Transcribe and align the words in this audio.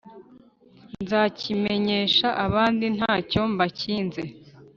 nzakimenyesha 1.03 2.27
abandi 2.45 2.85
nta 2.97 3.15
cyo 3.29 3.41
mbakinze, 3.51 4.21